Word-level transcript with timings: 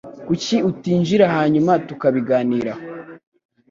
Kuki 0.27 0.55
utinjira 0.69 1.25
hanyuma 1.35 1.71
tukabiganiraho? 1.87 2.83